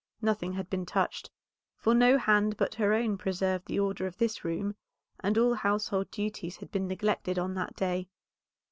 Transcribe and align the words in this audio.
Nothing 0.19 0.53
had 0.53 0.67
been 0.67 0.83
touched, 0.87 1.29
for 1.77 1.93
no 1.93 2.17
hand 2.17 2.57
but 2.57 2.73
her 2.73 2.91
own 2.91 3.19
preserved 3.19 3.67
the 3.67 3.77
order 3.79 4.07
of 4.07 4.17
this 4.17 4.43
room, 4.43 4.73
and 5.19 5.37
all 5.37 5.53
household 5.53 6.09
duties 6.09 6.57
had 6.57 6.71
been 6.71 6.87
neglected 6.87 7.37
on 7.37 7.53
that 7.53 7.75
day. 7.75 8.09